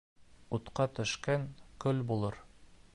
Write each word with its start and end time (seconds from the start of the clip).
Утҡа 0.57 0.87
төшкән 1.01 1.47
көл 1.85 2.05
булыр. 2.13 2.43